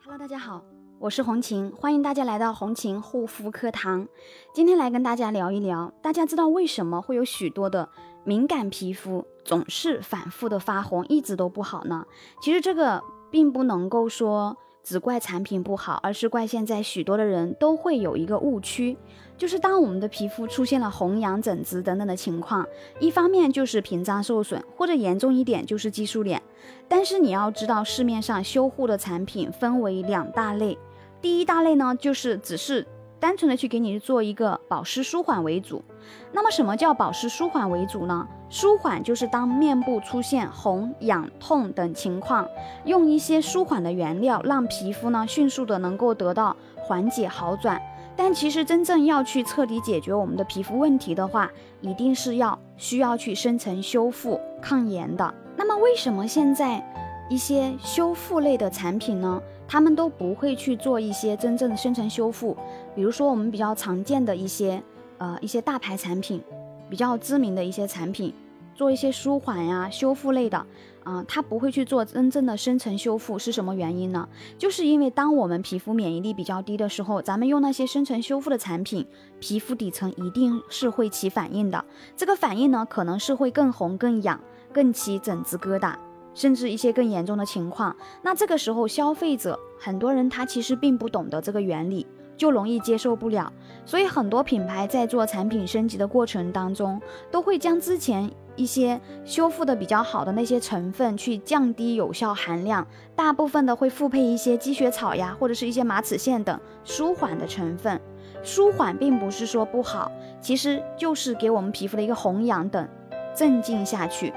[0.00, 0.62] Hello，大家好，
[0.98, 4.06] 我是红琴，欢迎大家来到红琴护肤课堂。
[4.54, 7.88] 今天来跟大家聊一聊，大家知道为什么会有许多的
[8.24, 12.06] 敏感皮肤总是反复的发红，一直都不好呢？
[12.40, 14.56] 其实这个并不能够说。
[14.88, 18.96] 只怪产品不好，而是怪现在许多的人都会有一个误区，
[19.36, 22.66] 就是当我们的皮肤出现了红痒、疹子等等的情况，
[22.98, 26.42] 一方面就是屏障受损，或者严重一点就是激素脸。
[26.88, 30.78] 但是你要知道，市面上修护的产品分为两大类，
[31.20, 32.86] 第一大类呢，就是只是。
[33.20, 35.82] 单纯的去给你做一个保湿舒缓为主，
[36.30, 38.28] 那么什么叫保湿舒缓为主呢？
[38.50, 42.48] 舒缓就是当面部出现红、痒、痛等情况，
[42.84, 47.80] 用一些舒缓的原料，让皮肤呢迅速的能够得到缓解好转。
[48.16, 55.34] 但其实真正要去彻底解决我们的皮肤问题的话，一定是要需要去深层修复、抗炎的。
[55.56, 56.82] 那么为什么现在
[57.28, 59.40] 一些修复类的产品呢？
[59.68, 62.56] 他们都不会去做一些真正的深层修复，
[62.94, 64.82] 比如说我们比较常见的一些，
[65.18, 66.42] 呃，一些大牌产品，
[66.88, 68.32] 比较知名的一些产品，
[68.74, 70.64] 做一些舒缓呀、修复类的，
[71.04, 74.28] 啊，它不会去做真正的深层修复，是什么原因呢？
[74.56, 79.06] 就是因为当我们皮肤免疫力比较低的时候，咱们用那些深层修复的产品，
[79.40, 81.84] 皮肤底层一定是会起反应的，
[82.16, 84.40] 这个反应呢，可能是会更红、更痒、
[84.72, 85.94] 更起疹子疙瘩。
[86.34, 93.52] 甚至一些更严重的情况，那这个时候消费者很多人他其实并不懂得这个原理，就容易接受不了。
[93.88, 97.00] 所以很多品牌在做产品升级的过程当中，
[97.30, 102.86] 都会将之前一些修复的比较好的那些成分去降低有效含量，
[103.16, 107.98] 大部分的会复配一些积雪草呀，或者是一些马齿苋等舒缓的成分。
[108.42, 112.86] 舒缓并不是说不好，其实就是给我们皮肤的一个红痒等
[113.34, 114.34] 镇静下去。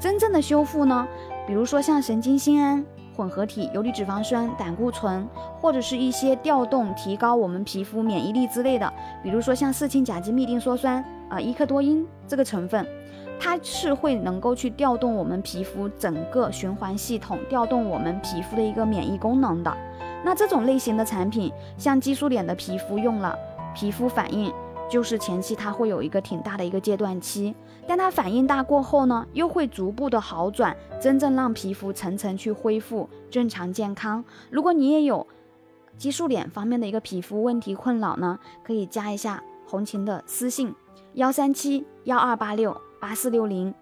[0.00, 1.06] 真正的修复呢？
[1.46, 2.82] 比如说像神经酰胺
[3.16, 5.26] 混合体、游离脂肪酸、胆固醇，
[5.58, 12.86] 或者是一些调动、提高我们皮肤免疫力之类的，比如说像四氢甲基嘧啶羧酸啊、伊克多因这个成分，
[13.40, 19.74] 它是会能够去调动我们皮肤整个循环系统，调动我们皮肤的一个免疫功能的。
[20.24, 23.36] 那这种类型的产品，像激素脸的皮肤用了，
[23.74, 24.52] 皮肤反应。
[24.88, 27.54] 就是前期它会有一个挺大的一个阶段期，
[27.86, 34.24] 但它反应大过后呢，又会逐步的好转，真正让皮肤层层去恢复正常健康。
[34.50, 35.26] 如果你也有
[35.98, 40.74] 激素脸方面的一个皮肤问题困扰呢，可以加一下红琴的私信
[41.14, 43.74] 幺三七幺二八六八四六零。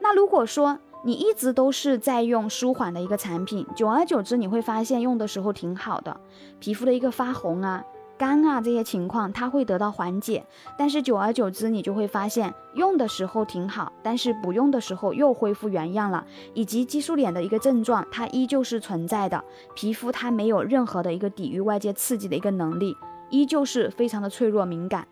[0.00, 6.18] 那如果说你一直都是在用舒缓的一个产品，久而久之你会发现用的时候挺好的，
[6.58, 7.84] 皮肤的一个发红啊。
[8.16, 10.46] 干啊，这些情况它会得到缓解，
[10.78, 19.42] 但是久而久之，你就会发现用的时候挺好，但是不用的时候又恢复原样了，以及激素脸的一个症状，它依旧是存在的，
[19.74, 22.96] 皮肤它没有任何的一个抵御外界刺激的一个能力，
[23.30, 25.08] 依旧是非常的脆弱敏感。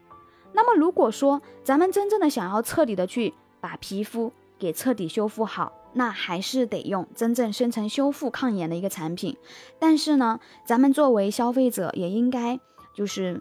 [0.53, 9.37] 那么如果说咱们真正的想要彻底的去把皮肤给彻底修复好，那还是得用真正深层修复抗炎的一个产品。
[9.81, 12.61] 但是呢，咱们作为消费者也应该。
[12.93, 13.41] 就是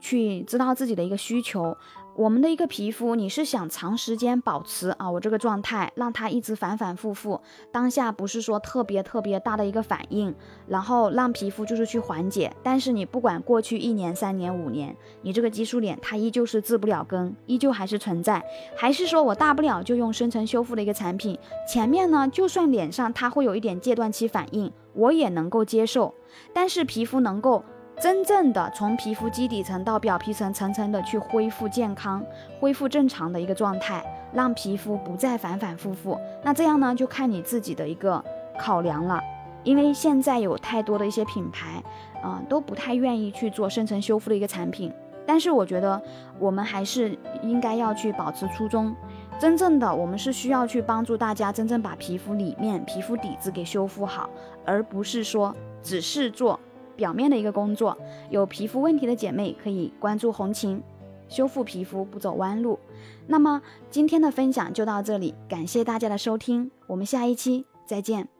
[0.00, 1.76] 去知道自己的一个需求。
[2.14, 7.38] 我们的一个皮肤，你是想长时间保持啊我这个状态，让它一直反反复复，
[7.70, 10.34] 当下不是说特别特别大的一个反应，
[10.66, 12.50] 然后让皮肤就是去缓解。
[12.62, 18.42] 但是你不管过去一年、三年、五年，你这个激素脸它依旧是治不了根，依旧还是存在。
[18.74, 21.38] 还是说我大不了就用深层修复的一个产品，
[21.70, 26.14] 前面呢就算脸上它会有一点戒断期反应，我也能够接受。
[26.54, 27.62] 但是皮肤能够。
[27.98, 32.22] 真正的从皮肤基底层到表皮层，层层的去恢复健康、
[32.60, 36.18] 恢复正常的一个状态，让皮肤不再反反复复。
[36.42, 38.22] 那这样呢，就看你自己的一个
[38.58, 39.20] 考量了。
[39.64, 41.82] 因为现在有太多的一些品牌，
[42.22, 44.92] 啊，都不太愿意去做深层修复的一个产品。
[45.26, 46.00] 但是我觉得
[46.38, 48.94] 我们还是应该要去保持初衷。
[49.40, 54.30] 真正的我们是需要去帮助大家真正把皮肤里面、皮肤底子给修复好，
[54.64, 56.60] 而不是说只是做。
[56.96, 57.96] 表面的一个工作，
[58.30, 60.82] 有皮肤问题的姐妹可以关注红琴，
[61.28, 62.78] 修复皮肤不走弯路。
[63.26, 63.60] 那么
[63.90, 68.35] 今天的分享就到这里，感谢大家的收听，我们下一期再见。